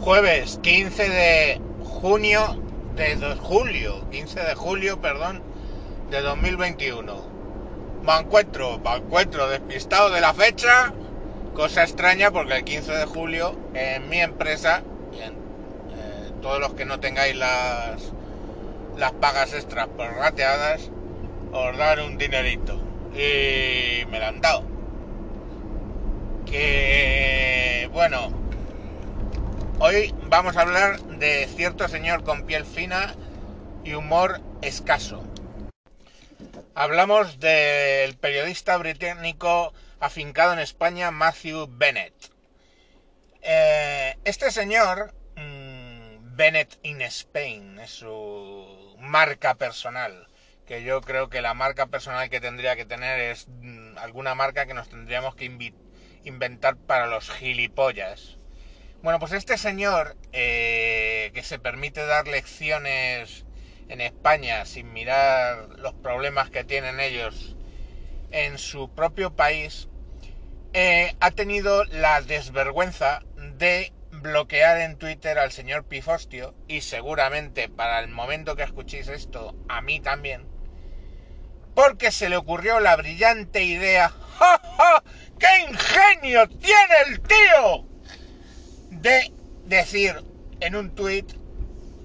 [0.00, 2.60] Jueves 15 de junio
[2.94, 5.42] de dos- julio, 15 de julio, perdón,
[6.10, 7.24] de 2021.
[8.02, 10.92] Me encuentro, me encuentro despistado de la fecha,
[11.54, 14.82] cosa extraña porque el 15 de julio en mi empresa,
[15.12, 18.12] y en, eh, todos los que no tengáis las,
[18.96, 20.90] las pagas extras prorrateadas,
[21.52, 22.78] os dan un dinerito.
[23.14, 24.62] Y me lo han dado.
[26.44, 28.28] Que bueno,
[29.78, 33.14] hoy vamos a hablar de cierto señor con piel fina
[33.84, 35.22] y humor escaso.
[36.74, 42.14] Hablamos del periodista británico afincado en España Matthew Bennett.
[43.42, 50.26] Eh, este señor, mm, Bennett in Spain, es su marca personal.
[50.66, 54.66] Que yo creo que la marca personal que tendría que tener es mm, alguna marca
[54.66, 55.44] que nos tendríamos que
[56.24, 58.38] inventar para los gilipollas.
[59.02, 63.44] Bueno, pues este señor eh, que se permite dar lecciones
[63.88, 67.56] en España sin mirar los problemas que tienen ellos
[68.30, 69.88] en su propio país,
[70.72, 78.00] eh, ha tenido la desvergüenza de bloquear en Twitter al señor Pifostio y seguramente para
[78.00, 80.48] el momento que escuchéis esto, a mí también,
[81.74, 85.02] porque se le ocurrió la brillante idea, ¡Ja, ja!
[85.38, 87.95] ¡Qué ingenio tiene el tío!
[89.06, 89.32] De
[89.66, 90.24] decir
[90.58, 91.32] en un tuit,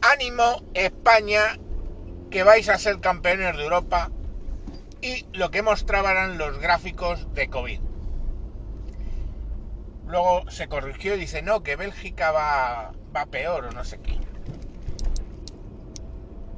[0.00, 1.58] ánimo España,
[2.30, 4.12] que vais a ser campeones de Europa,
[5.02, 7.80] y lo que mostraba eran los gráficos de COVID.
[10.06, 14.16] Luego se corrigió y dice, no, que Bélgica va, va peor o no sé qué.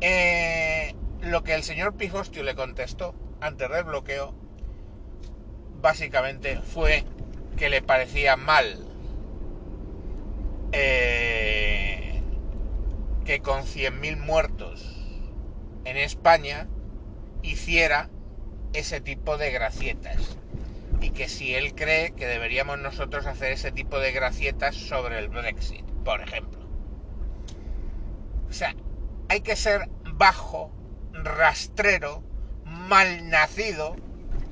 [0.02, 4.34] Eh, lo que el señor Pifostio le contestó antes del bloqueo,
[5.80, 7.04] básicamente fue
[7.56, 8.86] que le parecía mal
[10.78, 12.20] eh,
[13.24, 14.94] que con 100.000 muertos
[15.86, 16.68] en España
[17.42, 18.10] hiciera
[18.74, 20.36] ese tipo de gracietas.
[21.00, 25.28] Y que si él cree que deberíamos nosotros hacer ese tipo de gracietas sobre el
[25.28, 26.60] Brexit, por ejemplo.
[28.50, 28.74] O sea,
[29.30, 30.70] hay que ser bajo,
[31.12, 32.22] rastrero,
[32.64, 33.96] malnacido,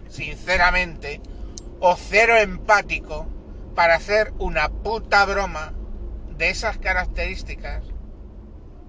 [0.08, 1.20] sinceramente,
[1.80, 3.26] o cero empático
[3.74, 5.74] para hacer una puta broma
[6.36, 7.84] de esas características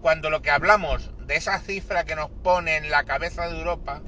[0.02, 4.02] cuando lo que hablamos de esa cifra que nos pone en la cabeza de Europa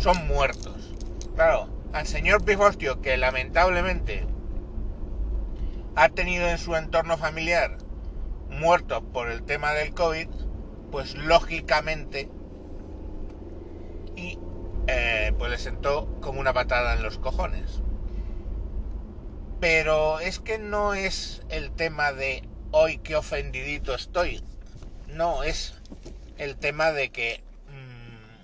[0.00, 0.94] son muertos.
[1.34, 4.26] Claro, al señor Pifostio, que lamentablemente
[5.94, 7.76] ha tenido en su entorno familiar
[8.48, 10.28] muertos por el tema del COVID,
[10.90, 12.30] pues lógicamente
[14.16, 14.38] y
[14.86, 17.82] eh, pues le sentó como una patada en los cojones.
[19.60, 24.42] Pero es que no es el tema de hoy que ofendidito estoy.
[25.08, 25.74] No, es
[26.36, 28.42] el tema de que mmm,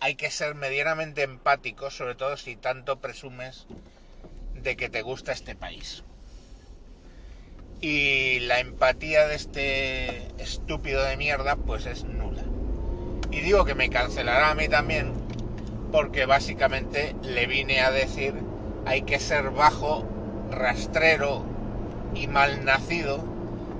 [0.00, 3.66] hay que ser medianamente empático, sobre todo si tanto presumes
[4.54, 6.04] de que te gusta este país.
[7.80, 12.44] Y la empatía de este estúpido de mierda pues es nula.
[13.32, 15.12] Y digo que me cancelará a mí también
[15.90, 18.34] porque básicamente le vine a decir
[18.84, 20.04] hay que ser bajo,
[20.52, 21.44] rastrero
[22.14, 23.24] y malnacido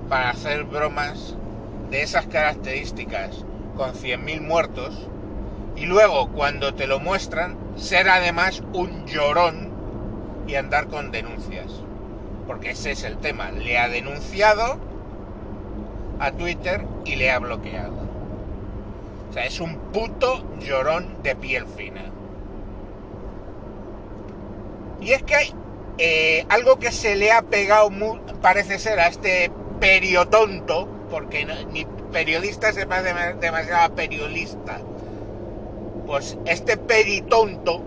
[0.09, 1.35] para hacer bromas
[1.89, 3.45] de esas características
[3.75, 5.07] con 100.000 muertos
[5.75, 9.71] y luego cuando te lo muestran ser además un llorón
[10.47, 11.71] y andar con denuncias.
[12.47, 13.51] Porque ese es el tema.
[13.51, 14.77] Le ha denunciado
[16.19, 18.03] a Twitter y le ha bloqueado.
[19.29, 22.03] O sea, es un puto llorón de piel fina.
[25.01, 25.53] Y es que hay
[25.97, 27.89] eh, algo que se le ha pegado,
[28.41, 34.79] parece ser, a este periotonto, porque ni periodista se parece demasiado periodista.
[36.05, 37.83] Pues este peritonto,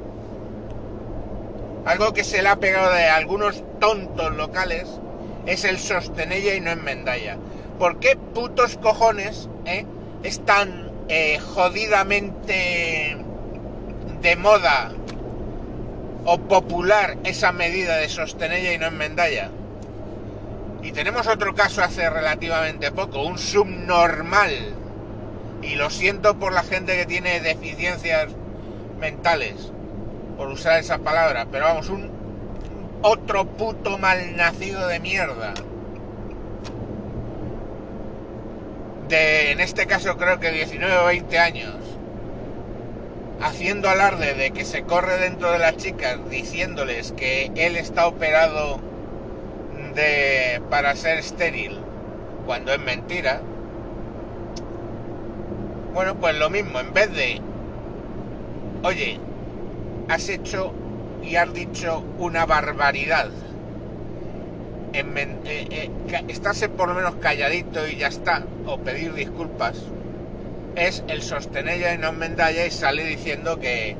[1.84, 4.88] algo que se le ha pegado de algunos tontos locales,
[5.46, 7.36] es el sostenella y no enmendalla.
[7.78, 9.84] ¿Por qué putos cojones eh,
[10.22, 13.16] es tan eh, jodidamente
[14.22, 14.92] de moda
[16.26, 19.50] o popular esa medida de sostenella y no enmendalla?
[20.82, 24.52] Y tenemos otro caso hace relativamente poco, un subnormal.
[25.62, 28.28] Y lo siento por la gente que tiene deficiencias
[29.00, 29.72] mentales,
[30.36, 32.10] por usar esa palabra, pero vamos, un
[33.02, 35.54] otro puto malnacido de mierda.
[39.08, 41.74] De, en este caso creo que 19 o 20 años,
[43.40, 48.80] haciendo alarde de que se corre dentro de las chicas, diciéndoles que él está operado
[49.94, 51.78] de para ser estéril
[52.46, 53.40] cuando es mentira.
[55.92, 57.40] Bueno, pues lo mismo, en vez de,
[58.82, 59.18] oye,
[60.08, 60.72] has hecho
[61.22, 63.30] y has dicho una barbaridad.
[64.92, 65.90] En, eh,
[66.76, 69.82] por lo menos calladito y ya está, o pedir disculpas,
[70.76, 73.96] es el sostener y no enmendalla y sale diciendo que,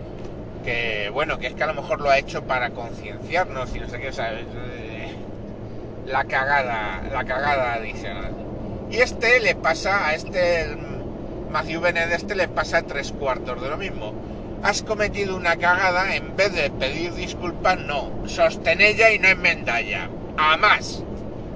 [0.64, 3.88] que, bueno, que es que a lo mejor lo ha hecho para concienciarnos y no
[3.88, 4.44] sé qué, ¿sabes?
[6.06, 8.32] La cagada, la cagada adicional.
[8.90, 10.76] Y este le pasa a este
[11.50, 14.12] Matthew Bennett, este le pasa tres cuartos de lo mismo.
[14.62, 18.12] Has cometido una cagada, en vez de pedir disculpas, no.
[18.26, 20.08] Sostenella y no enmendalla.
[20.36, 21.02] A más.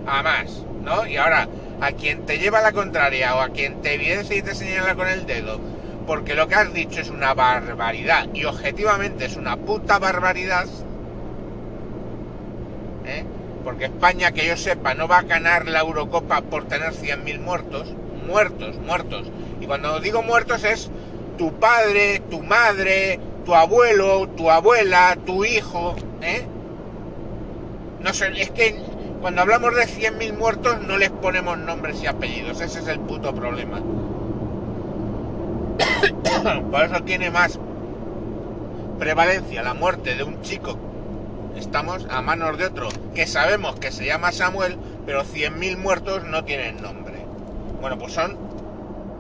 [0.07, 0.65] A más.
[0.83, 1.07] ¿No?
[1.07, 1.49] Y ahora,
[1.81, 5.09] a quien te lleva la contraria o a quien te evidencia y te señala con
[5.09, 5.59] el dedo,
[6.07, 10.67] porque lo que has dicho es una barbaridad y objetivamente es una puta barbaridad,
[13.07, 13.25] ¿eh?
[13.65, 17.95] porque España, que yo sepa, no va a ganar la Eurocopa por tener 100.000 muertos,
[18.27, 19.31] muertos, muertos.
[19.61, 20.91] Y cuando digo muertos es
[21.37, 26.47] tu padre, tu madre, tu abuelo, tu abuela, tu hijo, ¿eh?
[28.01, 28.81] No sé, es que
[29.21, 33.35] cuando hablamos de 100.000 muertos no les ponemos nombres y apellidos, ese es el puto
[33.35, 33.81] problema.
[36.71, 37.59] Por eso tiene más
[38.99, 40.79] prevalencia la muerte de un chico
[41.57, 44.77] estamos a manos de otro que sabemos que se llama Samuel,
[45.07, 47.25] pero 100.000 muertos no tienen nombre.
[47.81, 48.37] Bueno, pues son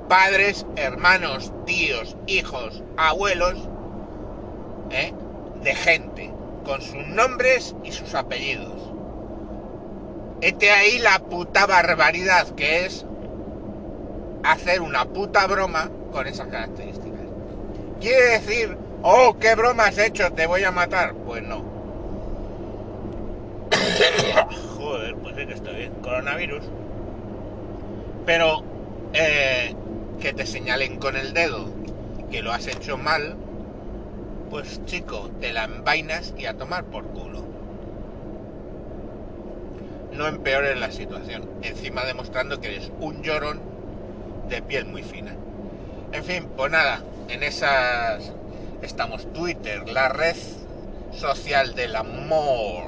[0.09, 3.57] padres, hermanos, tíos, hijos, abuelos
[4.91, 5.13] ¿eh?
[5.63, 6.33] de gente,
[6.65, 8.90] con sus nombres y sus apellidos.
[10.41, 13.05] Este ahí la puta barbaridad que es
[14.43, 17.21] hacer una puta broma con esas características.
[18.01, 21.15] ¿Quiere decir, oh, qué broma has hecho, te voy a matar?
[21.15, 21.63] Pues no.
[24.79, 25.93] Joder, pues sí que estoy bien.
[26.03, 26.65] Coronavirus.
[28.25, 28.65] Pero
[29.13, 29.75] eh,
[30.21, 31.69] que te señalen con el dedo
[32.31, 33.37] que lo has hecho mal,
[34.49, 37.50] pues chico, te la envainas y a tomar por culo.
[40.21, 43.59] No empeores la situación, encima demostrando que eres un llorón
[44.51, 45.35] de piel muy fina.
[46.13, 47.01] En fin, pues nada,
[47.31, 48.31] en esas
[48.83, 50.37] estamos Twitter, la red
[51.11, 52.85] social del amor.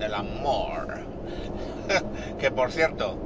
[0.00, 0.98] Del amor.
[2.40, 3.16] que por cierto,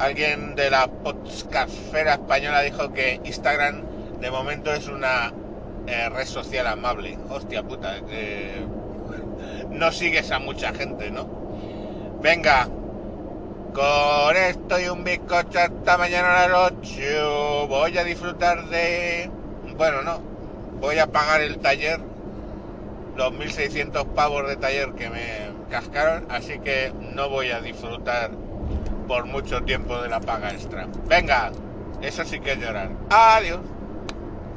[0.00, 3.84] alguien de la podcastfera española dijo que Instagram
[4.20, 5.32] de momento es una
[5.86, 7.16] eh, red social amable.
[7.30, 8.54] Hostia puta, que
[9.70, 11.43] no sigues a mucha gente, ¿no?
[12.24, 12.66] Venga,
[13.74, 17.66] con esto y un bizcocho hasta mañana a las 8.
[17.68, 19.30] Voy a disfrutar de...
[19.76, 20.20] Bueno, no.
[20.80, 22.00] Voy a pagar el taller.
[23.14, 26.24] Los 1600 pavos de taller que me cascaron.
[26.30, 28.30] Así que no voy a disfrutar
[29.06, 30.88] por mucho tiempo de la paga extra.
[31.06, 31.52] Venga,
[32.00, 32.88] eso sí que es llorar.
[33.10, 33.60] Adiós.